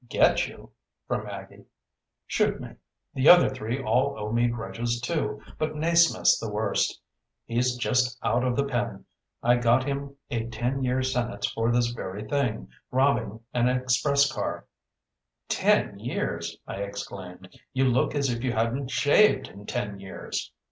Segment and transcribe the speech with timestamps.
[0.09, 0.71] "Get you?"
[1.07, 1.65] from Aggie.
[2.25, 2.69] "Shoot me.
[3.13, 6.99] The other three all owe me grudges, too, but Naysmith's the worst.
[7.45, 9.05] He's just out of the pen
[9.43, 14.65] I got him a ten year sentence for this very thing, robbing an express car."
[15.47, 17.55] "Ten years!" I exclaimed.
[17.71, 20.51] "You look as if you hadn't shaved in ten years!"